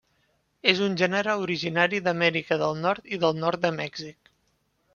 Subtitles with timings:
[0.71, 4.33] És un gènere originari d'Amèrica del Nord i del nord de Mèxic.